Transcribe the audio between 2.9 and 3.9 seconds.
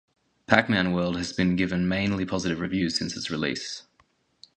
since its release.